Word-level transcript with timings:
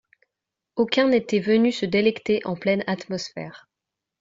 Aucun 0.77 1.09
n'était 1.09 1.37
venu 1.39 1.71
se 1.71 1.85
délecter 1.85 2.41
en 2.43 2.55
pleine 2.55 2.83
atmosphère. 2.87 3.69